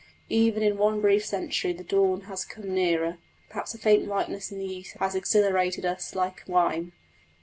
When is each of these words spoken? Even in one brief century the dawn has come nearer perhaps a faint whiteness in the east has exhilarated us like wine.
Even 0.29 0.63
in 0.63 0.79
one 0.79 0.99
brief 0.99 1.23
century 1.23 1.73
the 1.73 1.83
dawn 1.83 2.21
has 2.21 2.43
come 2.43 2.73
nearer 2.73 3.19
perhaps 3.49 3.75
a 3.75 3.77
faint 3.77 4.07
whiteness 4.07 4.51
in 4.51 4.57
the 4.57 4.65
east 4.65 4.97
has 4.97 5.13
exhilarated 5.13 5.85
us 5.85 6.15
like 6.15 6.41
wine. 6.47 6.93